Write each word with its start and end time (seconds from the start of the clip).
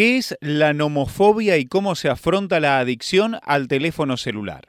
¿Qué 0.00 0.16
es 0.16 0.34
la 0.40 0.72
nomofobia 0.72 1.58
y 1.58 1.66
cómo 1.66 1.94
se 1.94 2.08
afronta 2.08 2.58
la 2.58 2.78
adicción 2.78 3.36
al 3.42 3.68
teléfono 3.68 4.16
celular? 4.16 4.68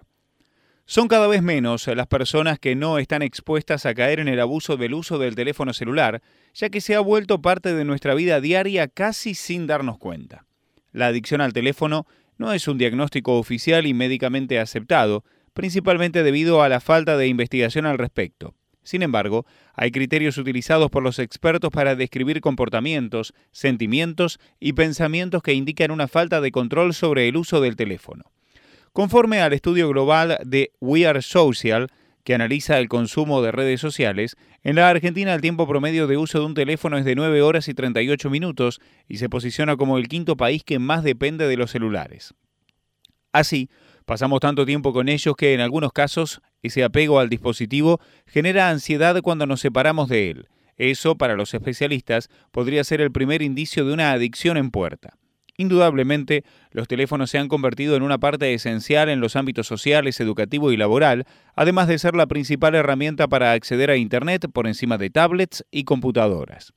Son 0.83 1.07
cada 1.07 1.25
vez 1.27 1.41
menos 1.41 1.87
las 1.87 2.07
personas 2.07 2.59
que 2.59 2.75
no 2.75 2.97
están 2.97 3.21
expuestas 3.21 3.85
a 3.85 3.93
caer 3.93 4.19
en 4.19 4.27
el 4.27 4.41
abuso 4.41 4.75
del 4.75 4.93
uso 4.93 5.19
del 5.19 5.35
teléfono 5.35 5.71
celular, 5.71 6.21
ya 6.53 6.67
que 6.69 6.81
se 6.81 6.95
ha 6.95 6.99
vuelto 6.99 7.41
parte 7.41 7.73
de 7.73 7.85
nuestra 7.85 8.13
vida 8.13 8.41
diaria 8.41 8.89
casi 8.89 9.33
sin 9.33 9.67
darnos 9.67 9.97
cuenta. 9.99 10.47
La 10.91 11.07
adicción 11.07 11.39
al 11.39 11.53
teléfono 11.53 12.05
no 12.37 12.51
es 12.51 12.67
un 12.67 12.77
diagnóstico 12.77 13.39
oficial 13.39 13.87
y 13.87 13.93
médicamente 13.93 14.59
aceptado, 14.59 15.23
principalmente 15.53 16.23
debido 16.23 16.61
a 16.61 16.67
la 16.67 16.81
falta 16.81 17.15
de 17.15 17.27
investigación 17.29 17.85
al 17.85 17.99
respecto. 17.99 18.53
Sin 18.83 19.03
embargo, 19.03 19.45
hay 19.73 19.91
criterios 19.91 20.37
utilizados 20.37 20.89
por 20.89 21.03
los 21.03 21.19
expertos 21.19 21.69
para 21.71 21.95
describir 21.95 22.41
comportamientos, 22.41 23.33
sentimientos 23.51 24.39
y 24.59 24.73
pensamientos 24.73 25.43
que 25.43 25.53
indican 25.53 25.91
una 25.91 26.07
falta 26.07 26.41
de 26.41 26.51
control 26.51 26.93
sobre 26.93 27.27
el 27.27 27.37
uso 27.37 27.61
del 27.61 27.75
teléfono. 27.75 28.31
Conforme 28.93 29.41
al 29.41 29.53
estudio 29.53 29.87
global 29.89 30.39
de 30.43 30.71
We 30.79 31.05
Are 31.05 31.21
Social, 31.21 31.89
que 32.23 32.35
analiza 32.35 32.77
el 32.77 32.89
consumo 32.89 33.41
de 33.41 33.51
redes 33.51 33.79
sociales, 33.79 34.35
en 34.63 34.75
la 34.75 34.89
Argentina 34.89 35.33
el 35.33 35.41
tiempo 35.41 35.67
promedio 35.67 36.07
de 36.07 36.17
uso 36.17 36.39
de 36.39 36.45
un 36.45 36.53
teléfono 36.53 36.97
es 36.97 37.05
de 37.05 37.15
9 37.15 37.41
horas 37.41 37.67
y 37.67 37.73
38 37.73 38.29
minutos 38.29 38.79
y 39.07 39.17
se 39.17 39.29
posiciona 39.29 39.75
como 39.75 39.97
el 39.97 40.07
quinto 40.07 40.37
país 40.37 40.63
que 40.63 40.79
más 40.79 41.03
depende 41.03 41.47
de 41.47 41.57
los 41.57 41.71
celulares. 41.71 42.33
Así, 43.31 43.69
pasamos 44.11 44.41
tanto 44.41 44.65
tiempo 44.65 44.91
con 44.91 45.07
ellos 45.07 45.37
que 45.37 45.53
en 45.53 45.61
algunos 45.61 45.93
casos 45.93 46.41
ese 46.61 46.83
apego 46.83 47.21
al 47.21 47.29
dispositivo 47.29 48.01
genera 48.27 48.69
ansiedad 48.69 49.21
cuando 49.21 49.45
nos 49.45 49.61
separamos 49.61 50.09
de 50.09 50.29
él. 50.29 50.49
Eso, 50.75 51.15
para 51.15 51.37
los 51.37 51.53
especialistas, 51.53 52.27
podría 52.51 52.83
ser 52.83 52.99
el 52.99 53.13
primer 53.13 53.41
indicio 53.41 53.85
de 53.85 53.93
una 53.93 54.11
adicción 54.11 54.57
en 54.57 54.69
puerta. 54.69 55.13
Indudablemente, 55.55 56.43
los 56.71 56.89
teléfonos 56.89 57.29
se 57.29 57.37
han 57.37 57.47
convertido 57.47 57.95
en 57.95 58.03
una 58.03 58.17
parte 58.17 58.53
esencial 58.53 59.07
en 59.07 59.21
los 59.21 59.37
ámbitos 59.37 59.65
sociales, 59.65 60.19
educativo 60.19 60.73
y 60.73 60.75
laboral, 60.75 61.23
además 61.55 61.87
de 61.87 61.97
ser 61.97 62.13
la 62.13 62.27
principal 62.27 62.75
herramienta 62.75 63.29
para 63.29 63.53
acceder 63.53 63.91
a 63.91 63.95
Internet 63.95 64.47
por 64.51 64.67
encima 64.67 64.97
de 64.97 65.09
tablets 65.09 65.63
y 65.71 65.85
computadoras. 65.85 66.73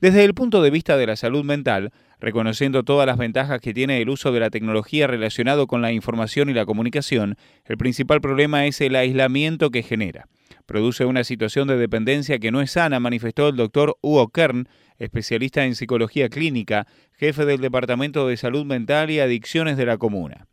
Desde 0.00 0.22
el 0.22 0.34
punto 0.34 0.62
de 0.62 0.70
vista 0.70 0.96
de 0.96 1.08
la 1.08 1.16
salud 1.16 1.44
mental, 1.44 1.90
reconociendo 2.20 2.84
todas 2.84 3.06
las 3.06 3.16
ventajas 3.16 3.60
que 3.60 3.74
tiene 3.74 4.00
el 4.00 4.10
uso 4.10 4.30
de 4.30 4.40
la 4.40 4.50
tecnología 4.50 5.06
relacionado 5.06 5.66
con 5.66 5.82
la 5.82 5.92
información 5.92 6.50
y 6.50 6.54
la 6.54 6.66
comunicación, 6.66 7.36
el 7.64 7.76
principal 7.76 8.20
problema 8.20 8.66
es 8.66 8.80
el 8.80 8.94
aislamiento 8.94 9.70
que 9.70 9.82
genera. 9.82 10.28
Produce 10.66 11.04
una 11.04 11.24
situación 11.24 11.66
de 11.66 11.76
dependencia 11.76 12.38
que 12.38 12.52
no 12.52 12.60
es 12.60 12.72
sana, 12.72 13.00
manifestó 13.00 13.48
el 13.48 13.56
doctor 13.56 13.96
Hugo 14.02 14.28
Kern, 14.28 14.68
especialista 14.98 15.64
en 15.64 15.74
psicología 15.74 16.28
clínica, 16.28 16.86
jefe 17.12 17.44
del 17.44 17.60
Departamento 17.60 18.28
de 18.28 18.36
Salud 18.36 18.64
Mental 18.64 19.10
y 19.10 19.18
Adicciones 19.18 19.76
de 19.76 19.86
la 19.86 19.98
Comuna. 19.98 20.46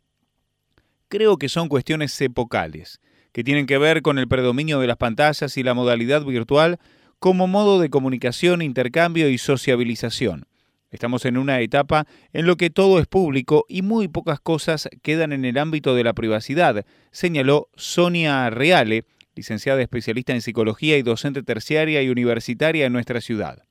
Creo 1.08 1.36
que 1.36 1.48
son 1.48 1.68
cuestiones 1.68 2.20
epocales, 2.20 3.00
que 3.32 3.44
tienen 3.44 3.66
que 3.66 3.78
ver 3.78 4.02
con 4.02 4.18
el 4.18 4.26
predominio 4.26 4.80
de 4.80 4.86
las 4.86 4.96
pantallas 4.96 5.56
y 5.56 5.62
la 5.62 5.74
modalidad 5.74 6.24
virtual 6.24 6.78
como 7.18 7.46
modo 7.46 7.78
de 7.80 7.90
comunicación, 7.90 8.62
intercambio 8.62 9.28
y 9.28 9.38
sociabilización. 9.38 10.46
Estamos 10.90 11.26
en 11.26 11.36
una 11.36 11.60
etapa 11.60 12.06
en 12.32 12.46
lo 12.46 12.56
que 12.56 12.70
todo 12.70 12.98
es 12.98 13.06
público 13.06 13.66
y 13.68 13.82
muy 13.82 14.08
pocas 14.08 14.40
cosas 14.40 14.88
quedan 15.02 15.32
en 15.32 15.44
el 15.44 15.58
ámbito 15.58 15.94
de 15.94 16.04
la 16.04 16.14
privacidad, 16.14 16.86
señaló 17.10 17.68
Sonia 17.76 18.48
Reale, 18.48 19.04
licenciada 19.34 19.82
especialista 19.82 20.32
en 20.32 20.40
psicología 20.40 20.96
y 20.96 21.02
docente 21.02 21.42
terciaria 21.42 22.02
y 22.02 22.08
universitaria 22.08 22.86
en 22.86 22.92
nuestra 22.92 23.20
ciudad. 23.20 23.62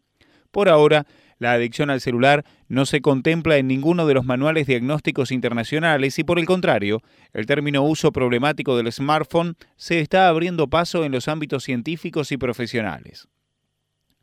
Por 0.52 0.70
ahora, 0.70 1.08
la 1.40 1.54
adicción 1.54 1.90
al 1.90 2.02
celular 2.02 2.46
no 2.68 2.86
se 2.86 3.02
contempla 3.02 3.58
en 3.58 3.68
ninguno 3.68 4.08
de 4.08 4.14
los 4.14 4.26
manuales 4.26 4.66
diagnósticos 4.66 5.32
internacionales 5.32 6.18
y 6.20 6.24
por 6.24 6.40
el 6.40 6.46
contrario, 6.46 7.02
el 7.34 7.46
término 7.46 7.84
uso 7.84 8.12
problemático 8.12 8.78
del 8.78 8.92
smartphone 8.92 9.56
se 9.76 10.00
está 10.00 10.28
abriendo 10.28 10.68
paso 10.68 11.04
en 11.04 11.12
los 11.12 11.28
ámbitos 11.28 11.64
científicos 11.64 12.32
y 12.32 12.38
profesionales. 12.38 13.28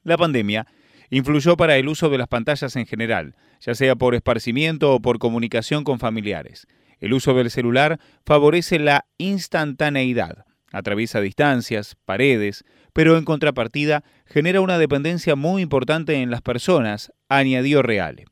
La 0.03 0.17
pandemia 0.17 0.67
influyó 1.11 1.57
para 1.57 1.77
el 1.77 1.89
uso 1.89 2.09
de 2.09 2.19
las 2.19 2.29
pantallas 2.29 2.77
en 2.77 2.87
general, 2.87 3.37
ya 3.61 3.75
sea 3.75 3.97
por 3.97 4.15
esparcimiento 4.15 4.93
o 4.93 5.01
por 5.01 5.19
comunicación 5.19 5.85
con 5.85 5.99
familiares. 5.99 6.67
El 7.01 7.13
uso 7.13 7.35
del 7.35 7.51
celular 7.51 8.01
favorece 8.25 8.79
la 8.79 9.07
instantaneidad, 9.19 10.45
atraviesa 10.73 11.21
distancias, 11.21 11.97
paredes, 12.05 12.65
pero 12.93 13.17
en 13.17 13.25
contrapartida 13.25 14.05
genera 14.27 14.61
una 14.61 14.79
dependencia 14.79 15.37
muy 15.37 15.63
importante 15.63 16.15
en 16.23 16.31
las 16.31 16.43
personas, 16.43 17.13
añadió 17.29 17.83
Reale. 17.83 18.27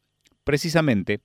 Precisamente, 0.45 1.21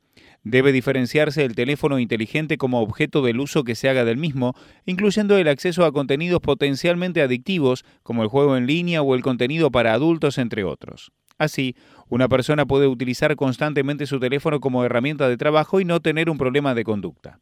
Debe 0.50 0.72
diferenciarse 0.72 1.44
el 1.44 1.56
teléfono 1.56 2.00
inteligente 2.00 2.58
como 2.58 2.80
objeto 2.80 3.22
del 3.22 3.42
uso 3.42 3.66
que 3.66 3.76
se 3.76 3.90
haga 3.90 4.06
del 4.06 4.16
mismo, 4.16 4.56
incluyendo 4.86 5.38
el 5.38 5.50
acceso 5.50 5.84
a 5.84 5.92
contenidos 5.92 6.40
potencialmente 6.40 7.22
adictivos, 7.22 7.84
como 8.02 8.24
el 8.24 8.30
juego 8.30 8.56
en 8.56 8.66
línea 8.66 9.02
o 9.02 9.14
el 9.14 9.24
contenido 9.24 9.72
para 9.72 9.92
adultos, 9.92 10.38
entre 10.38 10.64
otros. 10.64 11.12
Así, 11.38 11.76
una 12.10 12.28
persona 12.28 12.66
puede 12.66 12.88
utilizar 12.88 13.36
constantemente 13.36 14.08
su 14.08 14.20
teléfono 14.20 14.60
como 14.60 14.84
herramienta 14.84 15.30
de 15.30 15.38
trabajo 15.38 15.80
y 15.80 15.86
no 15.86 16.00
tener 16.00 16.30
un 16.30 16.38
problema 16.38 16.74
de 16.74 16.84
conducta. 16.84 17.40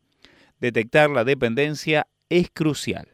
Detectar 0.59 1.09
la 1.09 1.23
dependencia 1.23 2.07
es 2.29 2.50
crucial. 2.53 3.07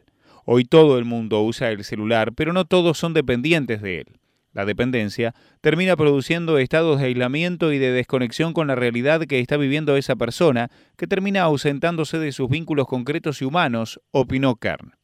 Hoy 0.45 0.65
todo 0.65 0.97
el 0.97 1.05
mundo 1.05 1.41
usa 1.41 1.69
el 1.69 1.83
celular, 1.83 2.33
pero 2.33 2.53
no 2.53 2.65
todos 2.65 2.97
son 2.97 3.13
dependientes 3.13 3.81
de 3.81 3.99
él. 3.99 4.21
La 4.53 4.65
dependencia 4.65 5.33
termina 5.61 5.95
produciendo 5.95 6.57
estados 6.57 6.99
de 6.99 7.05
aislamiento 7.05 7.71
y 7.71 7.77
de 7.77 7.91
desconexión 7.91 8.53
con 8.53 8.67
la 8.67 8.75
realidad 8.75 9.21
que 9.21 9.39
está 9.39 9.55
viviendo 9.55 9.95
esa 9.95 10.15
persona, 10.15 10.69
que 10.97 11.07
termina 11.07 11.43
ausentándose 11.43 12.19
de 12.19 12.31
sus 12.31 12.49
vínculos 12.49 12.87
concretos 12.87 13.41
y 13.41 13.45
humanos, 13.45 14.01
opinó 14.11 14.55
Kern. 14.55 14.95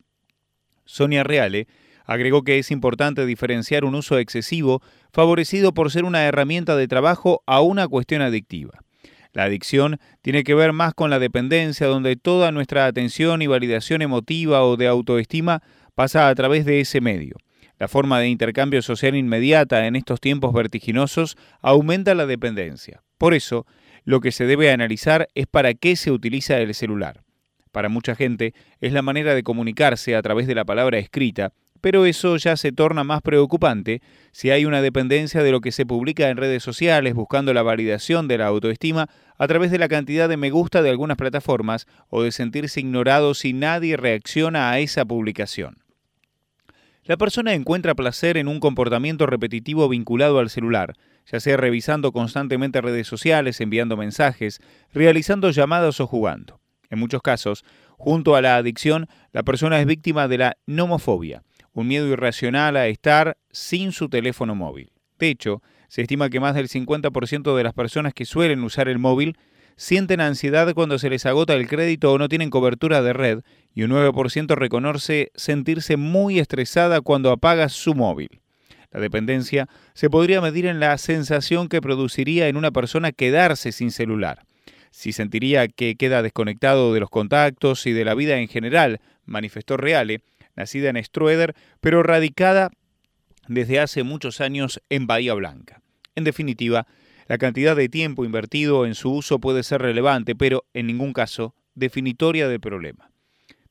Sonia 0.83 1.23
Reale 1.23 1.67
agregó 2.07 2.43
que 2.43 2.57
es 2.57 2.71
importante 2.71 3.25
diferenciar 3.25 3.85
un 3.85 3.93
uso 3.93 4.17
excesivo, 4.17 4.81
favorecido 5.11 5.73
por 5.73 5.91
ser 5.91 6.05
una 6.05 6.25
herramienta 6.25 6.75
de 6.75 6.87
trabajo, 6.87 7.43
a 7.45 7.61
una 7.61 7.87
cuestión 7.87 8.23
adictiva. 8.23 8.79
La 9.33 9.43
adicción 9.43 9.99
tiene 10.23 10.43
que 10.43 10.55
ver 10.55 10.73
más 10.73 10.95
con 10.95 11.11
la 11.11 11.19
dependencia, 11.19 11.85
donde 11.85 12.15
toda 12.15 12.51
nuestra 12.51 12.87
atención 12.87 13.43
y 13.43 13.47
validación 13.47 14.01
emotiva 14.01 14.63
o 14.63 14.77
de 14.77 14.87
autoestima 14.87 15.61
pasa 15.93 16.29
a 16.29 16.33
través 16.33 16.65
de 16.65 16.79
ese 16.79 17.01
medio. 17.01 17.35
La 17.77 17.87
forma 17.87 18.19
de 18.19 18.29
intercambio 18.29 18.81
social 18.81 19.15
inmediata 19.15 19.85
en 19.85 19.95
estos 19.95 20.19
tiempos 20.19 20.53
vertiginosos 20.53 21.37
aumenta 21.61 22.15
la 22.15 22.25
dependencia. 22.25 23.03
Por 23.19 23.35
eso, 23.35 23.67
lo 24.03 24.21
que 24.21 24.31
se 24.31 24.45
debe 24.45 24.71
analizar 24.71 25.27
es 25.35 25.45
para 25.45 25.73
qué 25.73 25.95
se 25.95 26.11
utiliza 26.11 26.57
el 26.57 26.73
celular. 26.73 27.23
Para 27.71 27.89
mucha 27.89 28.15
gente 28.15 28.55
es 28.79 28.93
la 28.93 29.03
manera 29.03 29.35
de 29.35 29.43
comunicarse 29.43 30.15
a 30.15 30.21
través 30.23 30.47
de 30.47 30.55
la 30.55 30.65
palabra 30.65 30.97
escrita, 30.97 31.53
pero 31.79 32.05
eso 32.05 32.37
ya 32.37 32.57
se 32.57 32.71
torna 32.71 33.03
más 33.03 33.21
preocupante 33.21 34.01
si 34.31 34.49
hay 34.49 34.65
una 34.65 34.81
dependencia 34.81 35.43
de 35.43 35.51
lo 35.51 35.61
que 35.61 35.71
se 35.71 35.85
publica 35.85 36.29
en 36.29 36.37
redes 36.37 36.63
sociales 36.63 37.13
buscando 37.13 37.53
la 37.53 37.63
validación 37.63 38.27
de 38.27 38.37
la 38.37 38.47
autoestima 38.47 39.09
a 39.37 39.47
través 39.47 39.71
de 39.71 39.77
la 39.77 39.87
cantidad 39.87 40.29
de 40.29 40.37
me 40.37 40.49
gusta 40.49 40.81
de 40.81 40.89
algunas 40.89 41.17
plataformas 41.17 41.87
o 42.09 42.23
de 42.23 42.31
sentirse 42.31 42.79
ignorado 42.79 43.33
si 43.33 43.53
nadie 43.53 43.97
reacciona 43.97 44.71
a 44.71 44.79
esa 44.79 45.05
publicación. 45.05 45.77
La 47.03 47.15
persona 47.15 47.53
encuentra 47.53 47.95
placer 47.95 48.35
en 48.35 48.49
un 48.49 48.59
comportamiento 48.59 49.25
repetitivo 49.27 49.87
vinculado 49.87 50.39
al 50.39 50.49
celular, 50.49 50.93
ya 51.31 51.39
sea 51.39 51.55
revisando 51.55 52.11
constantemente 52.11 52.81
redes 52.81 53.07
sociales, 53.07 53.61
enviando 53.61 53.95
mensajes, 53.95 54.59
realizando 54.93 55.49
llamadas 55.51 56.01
o 56.01 56.07
jugando. 56.07 56.59
En 56.89 56.99
muchos 56.99 57.21
casos, 57.21 57.63
junto 57.97 58.35
a 58.35 58.41
la 58.41 58.57
adicción, 58.57 59.07
la 59.31 59.43
persona 59.43 59.79
es 59.79 59.85
víctima 59.85 60.27
de 60.27 60.37
la 60.37 60.57
nomofobia, 60.65 61.43
un 61.77 61.87
miedo 61.87 62.07
irracional 62.07 62.75
a 62.75 62.87
estar 62.87 63.37
sin 63.51 63.91
su 63.91 64.09
teléfono 64.09 64.55
móvil. 64.55 64.89
De 65.19 65.29
hecho, 65.29 65.61
se 65.87 66.01
estima 66.01 66.31
que 66.31 66.39
más 66.39 66.55
del 66.55 66.69
50% 66.69 67.55
de 67.55 67.63
las 67.63 67.73
personas 67.73 68.15
que 68.15 68.25
suelen 68.25 68.63
usar 68.63 68.89
el 68.89 68.97
móvil 68.97 69.37
sienten 69.75 70.19
ansiedad 70.19 70.73
cuando 70.73 70.97
se 70.97 71.11
les 71.11 71.27
agota 71.27 71.53
el 71.53 71.67
crédito 71.67 72.11
o 72.11 72.17
no 72.17 72.29
tienen 72.29 72.49
cobertura 72.49 73.03
de 73.03 73.13
red, 73.13 73.41
y 73.75 73.83
un 73.83 73.91
9% 73.91 74.55
reconoce 74.55 75.31
sentirse 75.35 75.97
muy 75.97 76.39
estresada 76.39 76.99
cuando 77.01 77.29
apaga 77.29 77.69
su 77.69 77.93
móvil. 77.93 78.41
La 78.89 78.99
dependencia 78.99 79.69
se 79.93 80.09
podría 80.09 80.41
medir 80.41 80.65
en 80.65 80.79
la 80.79 80.97
sensación 80.97 81.69
que 81.69 81.79
produciría 81.79 82.47
en 82.47 82.57
una 82.57 82.71
persona 82.71 83.11
quedarse 83.11 83.71
sin 83.71 83.91
celular. 83.91 84.45
Si 84.89 85.11
sentiría 85.11 85.67
que 85.67 85.95
queda 85.95 86.23
desconectado 86.23 86.91
de 86.91 87.01
los 87.01 87.11
contactos 87.11 87.85
y 87.85 87.91
de 87.91 88.03
la 88.03 88.15
vida 88.15 88.39
en 88.39 88.47
general, 88.47 88.99
manifestó 89.27 89.77
Reale, 89.77 90.23
nacida 90.57 90.89
en 90.89 91.01
Strueder, 91.03 91.55
pero 91.79 92.03
radicada 92.03 92.71
desde 93.47 93.79
hace 93.79 94.03
muchos 94.03 94.41
años 94.41 94.81
en 94.89 95.07
Bahía 95.07 95.33
Blanca. 95.33 95.81
En 96.15 96.23
definitiva, 96.23 96.87
la 97.27 97.37
cantidad 97.37 97.75
de 97.75 97.89
tiempo 97.89 98.25
invertido 98.25 98.85
en 98.85 98.95
su 98.95 99.13
uso 99.13 99.39
puede 99.39 99.63
ser 99.63 99.81
relevante, 99.81 100.35
pero 100.35 100.65
en 100.73 100.87
ningún 100.87 101.13
caso 101.13 101.55
definitoria 101.75 102.47
del 102.47 102.59
problema. 102.59 103.11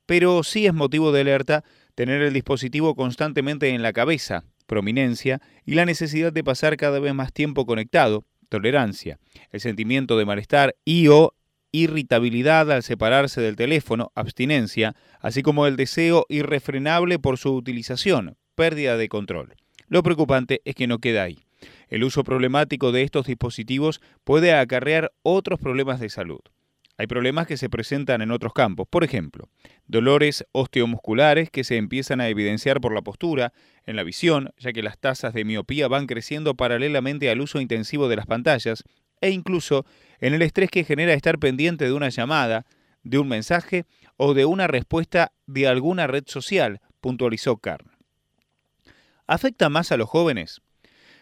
Pero 0.07 0.43
sí 0.43 0.67
es 0.67 0.75
motivo 0.75 1.11
de 1.11 1.23
alerta 1.23 1.65
tener 1.95 2.23
el 2.23 2.33
dispositivo 2.33 2.95
constantemente 2.95 3.71
en 3.71 3.83
la 3.83 3.93
cabeza, 3.93 4.45
prominencia 4.67 5.41
y 5.65 5.75
la 5.75 5.87
necesidad 5.87 6.33
de 6.33 6.45
pasar 6.45 6.77
cada 6.77 7.01
vez 7.01 7.15
más 7.15 7.33
tiempo 7.33 7.67
conectado, 7.67 8.25
tolerancia, 8.49 9.19
el 9.51 9.61
sentimiento 9.61 10.17
de 10.17 10.27
malestar 10.27 10.77
y 10.85 11.09
o 11.09 11.35
irritabilidad 11.73 12.71
al 12.71 12.83
separarse 12.83 13.41
del 13.41 13.57
teléfono, 13.57 14.13
abstinencia, 14.15 14.95
así 15.21 15.43
como 15.43 15.67
el 15.67 15.77
deseo 15.77 16.27
irrefrenable 16.29 17.19
por 17.19 17.39
su 17.39 17.55
utilización, 17.55 18.37
pérdida 18.55 18.97
de 18.97 19.09
control. 19.09 19.55
Lo 19.89 20.03
preocupante 20.03 20.63
es 20.65 20.75
que 20.75 20.87
no 20.87 20.99
queda 20.99 21.23
ahí. 21.23 21.39
El 21.89 22.05
uso 22.05 22.25
problemático 22.25 22.93
de 22.93 23.03
estos 23.03 23.27
dispositivos 23.27 24.01
puede 24.25 24.53
acarrear 24.53 25.13
otros 25.23 25.61
problemas 25.61 26.01
de 26.01 26.09
salud. 26.09 26.41
Hay 26.99 27.07
problemas 27.07 27.47
que 27.47 27.59
se 27.59 27.69
presentan 27.69 28.23
en 28.23 28.31
otros 28.31 28.55
campos, 28.55 28.89
por 28.89 29.05
ejemplo, 29.05 29.51
dolores 29.87 30.47
osteomusculares 30.53 31.51
que 31.51 31.63
se 31.63 31.77
empiezan 31.77 32.23
a 32.23 32.29
evidenciar 32.29 32.81
por 32.81 32.95
la 32.95 33.03
postura, 33.03 33.53
en 33.85 33.97
la 33.97 34.03
visión, 34.03 34.51
ya 34.57 34.73
que 34.73 34.83
las 34.83 34.99
tasas 34.99 35.35
de 35.35 35.45
miopía 35.45 35.89
van 35.89 36.07
creciendo 36.07 36.55
paralelamente 36.55 37.29
al 37.29 37.43
uso 37.43 37.61
intensivo 37.61 38.09
de 38.09 38.17
las 38.17 38.27
pantallas, 38.27 38.83
e 39.21 39.31
incluso 39.31 39.87
en 40.21 40.35
el 40.35 40.43
estrés 40.43 40.71
que 40.71 40.85
genera 40.85 41.13
estar 41.13 41.39
pendiente 41.39 41.85
de 41.85 41.93
una 41.93 42.09
llamada, 42.09 42.67
de 43.03 43.19
un 43.19 43.29
mensaje 43.29 43.85
o 44.17 44.35
de 44.35 44.45
una 44.45 44.67
respuesta 44.67 45.33
de 45.47 45.69
alguna 45.69 46.07
red 46.07 46.25
social, 46.27 46.81
puntualizó 47.01 47.57
Carn. 47.59 47.91
¿Afecta 49.27 49.69
más 49.69 49.93
a 49.93 49.97
los 49.97 50.09
jóvenes? 50.09 50.61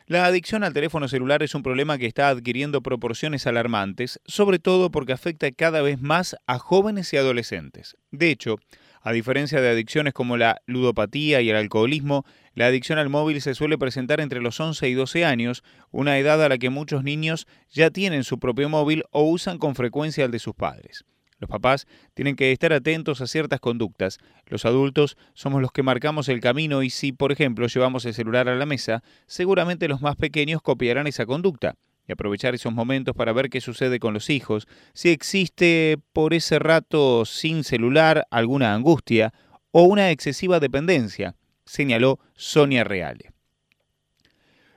La 0.07 0.27
adicción 0.27 0.65
al 0.65 0.75
teléfono 0.75 1.09
celular 1.09 1.43
es 1.43 1.55
un 1.55 1.63
problema 1.63 1.97
que 1.97 2.05
está 2.05 2.29
adquiriendo 2.29 2.83
proporciones 2.83 3.47
alarmantes, 3.47 4.21
sobre 4.27 4.59
todo 4.59 4.91
porque 4.91 5.15
afecta 5.15 5.51
cada 5.51 5.81
vez 5.81 5.99
más 5.99 6.37
a 6.47 6.59
jóvenes 6.59 7.11
y 7.15 7.17
adolescentes. 7.17 7.97
De 8.11 8.31
hecho, 8.31 8.57
a 9.05 9.13
diferencia 9.13 9.61
de 9.61 9.69
adicciones 9.69 10.15
como 10.15 10.39
la 10.39 10.63
ludopatía 10.65 11.43
y 11.43 11.51
el 11.51 11.57
alcoholismo, 11.57 12.25
la 12.55 12.67
adicción 12.67 12.99
al 12.99 13.11
móvil 13.11 13.43
se 13.43 13.55
suele 13.55 13.77
presentar 13.77 14.19
entre 14.19 14.41
los 14.41 14.59
11 14.59 14.89
y 14.89 14.95
12 14.95 15.27
años, 15.27 15.63
una 15.91 16.19
edad 16.19 16.43
a 16.43 16.49
la 16.49 16.57
que 16.57 16.71
muchos 16.71 17.05
niños 17.05 17.47
ya 17.71 17.91
tienen 17.91 18.25
su 18.25 18.39
propio 18.39 18.71
móvil 18.71 19.05
o 19.11 19.25
usan 19.25 19.59
con 19.59 19.75
frecuencia 19.75 20.25
el 20.25 20.31
de 20.31 20.39
sus 20.39 20.55
padres. 20.55 21.05
Los 21.39 21.51
papás 21.51 21.87
tienen 22.15 22.35
que 22.35 22.51
estar 22.51 22.73
atentos 22.73 23.21
a 23.21 23.27
ciertas 23.27 23.61
conductas. 23.61 24.19
Los 24.47 24.65
adultos 24.65 25.19
somos 25.35 25.61
los 25.61 25.71
que 25.71 25.83
marcamos 25.83 26.31
el 26.31 26.41
camino 26.41 26.83
y 26.83 26.89
si, 26.89 27.13
por 27.13 27.31
ejemplo, 27.31 27.67
llevamos 27.67 28.07
el 28.07 28.15
celular 28.15 28.49
a 28.49 28.55
la 28.55 28.65
mesa, 28.65 29.03
seguramente 29.27 29.87
los 29.87 30.01
más 30.01 30.17
pequeños 30.17 30.63
copiarán 30.63 31.07
esa 31.07 31.27
conducta 31.27 31.75
y 32.07 32.13
aprovechar 32.13 32.55
esos 32.55 32.73
momentos 32.73 33.15
para 33.15 33.33
ver 33.33 33.51
qué 33.51 33.61
sucede 33.61 33.99
con 33.99 34.15
los 34.15 34.31
hijos, 34.31 34.67
si 34.93 35.11
existe 35.11 35.99
por 36.13 36.35
ese 36.35 36.59
rato 36.59 37.25
sin 37.25 37.65
celular 37.65 38.27
alguna 38.31 38.75
angustia 38.75 39.33
o 39.71 39.85
una 39.85 40.11
excesiva 40.11 40.61
dependencia, 40.61 41.37
señaló 41.65 42.21
Sonia 42.35 42.85
Reale. 42.85 43.31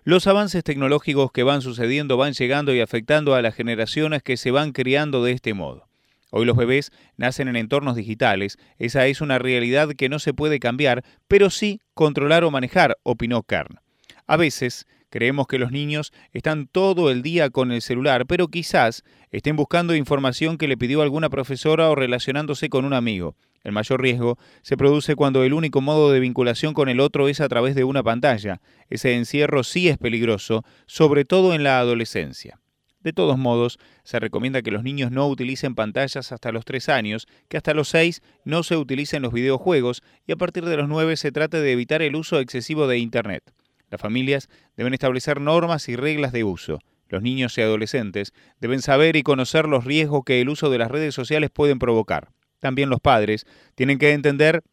Los 0.03 0.25
avances 0.25 0.63
tecnológicos 0.63 1.31
que 1.33 1.43
van 1.43 1.61
sucediendo 1.61 2.15
van 2.15 2.31
llegando 2.31 2.73
y 2.73 2.79
afectando 2.79 3.35
a 3.35 3.41
las 3.41 3.53
generaciones 3.55 4.23
que 4.23 4.37
se 4.37 4.51
van 4.51 4.71
criando 4.71 5.21
de 5.23 5.33
este 5.33 5.53
modo. 5.53 5.87
Hoy 6.29 6.45
los 6.45 6.55
bebés 6.55 6.91
nacen 7.17 7.47
en 7.47 7.57
entornos 7.57 7.95
digitales, 7.95 8.57
esa 8.77 9.05
es 9.07 9.21
una 9.21 9.37
realidad 9.37 9.89
que 9.97 10.09
no 10.09 10.19
se 10.19 10.33
puede 10.33 10.59
cambiar, 10.59 11.03
pero 11.27 11.49
sí 11.49 11.81
controlar 11.93 12.43
o 12.43 12.51
manejar, 12.51 12.97
opinó 13.03 13.43
Kern. 13.43 13.79
A 14.27 14.37
veces 14.37 14.85
creemos 15.09 15.47
que 15.47 15.59
los 15.59 15.71
niños 15.71 16.13
están 16.31 16.67
todo 16.67 17.11
el 17.11 17.21
día 17.21 17.49
con 17.49 17.71
el 17.71 17.81
celular, 17.81 18.25
pero 18.25 18.47
quizás 18.47 19.03
estén 19.31 19.55
buscando 19.55 19.95
información 19.95 20.57
que 20.57 20.67
le 20.67 20.77
pidió 20.77 21.01
alguna 21.01 21.29
profesora 21.29 21.89
o 21.89 21.95
relacionándose 21.95 22.69
con 22.69 22.85
un 22.85 22.93
amigo. 22.93 23.35
El 23.63 23.73
mayor 23.73 24.01
riesgo 24.01 24.37
se 24.61 24.77
produce 24.77 25.15
cuando 25.15 25.43
el 25.43 25.53
único 25.53 25.81
modo 25.81 26.11
de 26.11 26.19
vinculación 26.19 26.73
con 26.73 26.89
el 26.89 26.99
otro 26.99 27.27
es 27.27 27.41
a 27.41 27.49
través 27.49 27.75
de 27.75 27.83
una 27.83 28.03
pantalla. 28.03 28.61
Ese 28.89 29.15
encierro 29.15 29.63
sí 29.63 29.89
es 29.89 29.97
peligroso, 29.97 30.63
sobre 30.85 31.25
todo 31.25 31.53
en 31.53 31.63
la 31.63 31.79
adolescencia. 31.79 32.59
De 33.01 33.13
todos 33.13 33.37
modos, 33.37 33.77
se 34.03 34.19
recomienda 34.19 34.61
que 34.61 34.71
los 34.71 34.83
niños 34.83 35.11
no 35.11 35.27
utilicen 35.27 35.75
pantallas 35.75 36.31
hasta 36.31 36.51
los 36.51 36.65
3 36.65 36.89
años, 36.89 37.27
que 37.47 37.57
hasta 37.57 37.73
los 37.73 37.89
6 37.89 38.21
no 38.43 38.63
se 38.63 38.75
utilicen 38.75 39.21
los 39.21 39.33
videojuegos 39.33 40.01
y 40.25 40.31
a 40.31 40.35
partir 40.35 40.65
de 40.65 40.77
los 40.77 40.89
9 40.89 41.15
se 41.15 41.31
trate 41.31 41.61
de 41.61 41.71
evitar 41.71 42.01
el 42.01 42.15
uso 42.15 42.39
excesivo 42.39 42.87
de 42.87 42.97
Internet. 42.97 43.43
Las 43.89 44.01
familias 44.01 44.49
deben 44.75 44.93
establecer 44.93 45.39
normas 45.39 45.87
y 45.89 45.95
reglas 45.95 46.31
de 46.31 46.43
uso. 46.43 46.79
Los 47.09 47.21
niños 47.21 47.57
y 47.57 47.61
adolescentes 47.61 48.33
deben 48.59 48.81
saber 48.81 49.15
y 49.15 49.23
conocer 49.23 49.67
los 49.67 49.85
riesgos 49.85 50.23
que 50.25 50.41
el 50.41 50.49
uso 50.49 50.69
de 50.69 50.77
las 50.77 50.91
redes 50.91 51.15
sociales 51.15 51.49
pueden 51.49 51.79
provocar. 51.79 52.29
También 52.59 52.89
los 52.89 52.99
padres 52.99 53.45
tienen 53.75 53.97
que 53.97 54.11
entender 54.11 54.63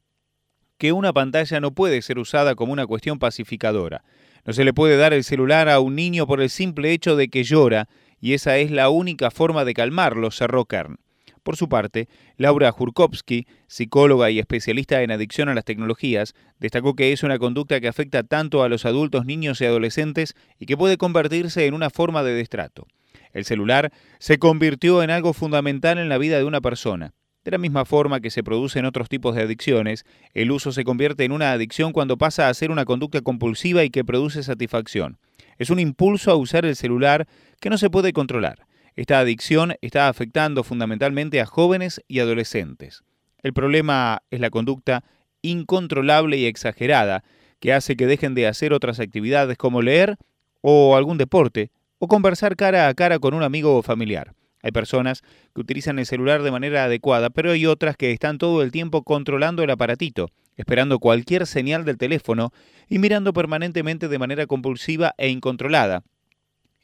que 0.78 0.92
una 0.92 1.12
pantalla 1.12 1.60
no 1.60 1.72
puede 1.72 2.02
ser 2.02 2.18
usada 2.18 2.54
como 2.56 2.72
una 2.72 2.86
cuestión 2.86 3.18
pacificadora. 3.18 4.02
No 4.44 4.52
se 4.52 4.64
le 4.64 4.74
puede 4.74 4.96
dar 4.96 5.12
el 5.12 5.24
celular 5.24 5.68
a 5.68 5.80
un 5.80 5.94
niño 5.94 6.26
por 6.26 6.40
el 6.40 6.50
simple 6.50 6.92
hecho 6.92 7.16
de 7.16 7.28
que 7.28 7.44
llora 7.44 7.88
y 8.20 8.32
esa 8.32 8.58
es 8.58 8.70
la 8.70 8.88
única 8.88 9.30
forma 9.30 9.64
de 9.64 9.74
calmarlo, 9.74 10.30
cerró 10.30 10.64
Kern. 10.64 10.98
Por 11.44 11.56
su 11.56 11.68
parte, 11.68 12.08
Laura 12.38 12.72
Jurkowski, 12.72 13.46
psicóloga 13.66 14.30
y 14.30 14.38
especialista 14.38 15.02
en 15.02 15.10
adicción 15.10 15.50
a 15.50 15.54
las 15.54 15.66
tecnologías, 15.66 16.34
destacó 16.58 16.94
que 16.94 17.12
es 17.12 17.22
una 17.22 17.38
conducta 17.38 17.80
que 17.82 17.88
afecta 17.88 18.22
tanto 18.22 18.62
a 18.62 18.70
los 18.70 18.86
adultos, 18.86 19.26
niños 19.26 19.60
y 19.60 19.66
adolescentes 19.66 20.34
y 20.58 20.64
que 20.64 20.78
puede 20.78 20.96
convertirse 20.96 21.66
en 21.66 21.74
una 21.74 21.90
forma 21.90 22.22
de 22.22 22.32
destrato. 22.32 22.86
El 23.34 23.44
celular 23.44 23.92
se 24.18 24.38
convirtió 24.38 25.02
en 25.02 25.10
algo 25.10 25.34
fundamental 25.34 25.98
en 25.98 26.08
la 26.08 26.16
vida 26.16 26.38
de 26.38 26.44
una 26.44 26.62
persona. 26.62 27.12
De 27.44 27.50
la 27.50 27.58
misma 27.58 27.84
forma 27.84 28.20
que 28.20 28.30
se 28.30 28.42
produce 28.42 28.78
en 28.78 28.86
otros 28.86 29.10
tipos 29.10 29.34
de 29.34 29.42
adicciones, 29.42 30.06
el 30.32 30.50
uso 30.50 30.72
se 30.72 30.82
convierte 30.82 31.24
en 31.24 31.32
una 31.32 31.52
adicción 31.52 31.92
cuando 31.92 32.16
pasa 32.16 32.48
a 32.48 32.54
ser 32.54 32.70
una 32.70 32.86
conducta 32.86 33.20
compulsiva 33.20 33.84
y 33.84 33.90
que 33.90 34.02
produce 34.02 34.42
satisfacción. 34.42 35.18
Es 35.58 35.68
un 35.68 35.78
impulso 35.78 36.30
a 36.30 36.36
usar 36.36 36.64
el 36.64 36.74
celular 36.74 37.28
que 37.60 37.68
no 37.68 37.76
se 37.76 37.90
puede 37.90 38.14
controlar. 38.14 38.66
Esta 38.96 39.18
adicción 39.18 39.74
está 39.80 40.08
afectando 40.08 40.62
fundamentalmente 40.62 41.40
a 41.40 41.46
jóvenes 41.46 42.00
y 42.06 42.20
adolescentes. 42.20 43.02
El 43.42 43.52
problema 43.52 44.22
es 44.30 44.38
la 44.38 44.50
conducta 44.50 45.04
incontrolable 45.42 46.36
y 46.36 46.46
exagerada 46.46 47.24
que 47.58 47.72
hace 47.72 47.96
que 47.96 48.06
dejen 48.06 48.34
de 48.34 48.46
hacer 48.46 48.72
otras 48.72 49.00
actividades 49.00 49.56
como 49.56 49.82
leer 49.82 50.16
o 50.60 50.96
algún 50.96 51.18
deporte 51.18 51.72
o 51.98 52.06
conversar 52.06 52.54
cara 52.54 52.86
a 52.86 52.94
cara 52.94 53.18
con 53.18 53.34
un 53.34 53.42
amigo 53.42 53.76
o 53.76 53.82
familiar. 53.82 54.32
Hay 54.62 54.70
personas 54.70 55.22
que 55.54 55.60
utilizan 55.60 55.98
el 55.98 56.06
celular 56.06 56.42
de 56.42 56.50
manera 56.50 56.84
adecuada, 56.84 57.30
pero 57.30 57.50
hay 57.50 57.66
otras 57.66 57.96
que 57.96 58.12
están 58.12 58.38
todo 58.38 58.62
el 58.62 58.70
tiempo 58.70 59.02
controlando 59.02 59.62
el 59.62 59.70
aparatito, 59.70 60.30
esperando 60.56 61.00
cualquier 61.00 61.46
señal 61.46 61.84
del 61.84 61.98
teléfono 61.98 62.52
y 62.88 62.98
mirando 62.98 63.32
permanentemente 63.32 64.08
de 64.08 64.18
manera 64.18 64.46
compulsiva 64.46 65.14
e 65.18 65.28
incontrolada, 65.28 66.02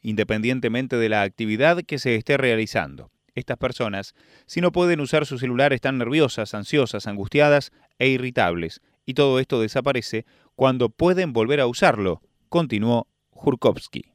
independientemente 0.01 0.97
de 0.97 1.09
la 1.09 1.21
actividad 1.21 1.83
que 1.83 1.99
se 1.99 2.15
esté 2.15 2.37
realizando. 2.37 3.11
Estas 3.33 3.57
personas, 3.57 4.13
si 4.45 4.59
no 4.59 4.71
pueden 4.71 4.99
usar 4.99 5.25
su 5.25 5.37
celular, 5.37 5.71
están 5.71 5.97
nerviosas, 5.97 6.53
ansiosas, 6.53 7.07
angustiadas 7.07 7.71
e 7.97 8.09
irritables, 8.09 8.81
y 9.05 9.13
todo 9.13 9.39
esto 9.39 9.61
desaparece 9.61 10.25
cuando 10.55 10.89
pueden 10.89 11.33
volver 11.33 11.59
a 11.61 11.67
usarlo, 11.67 12.21
continuó 12.49 13.07
Jurkowski. 13.29 14.10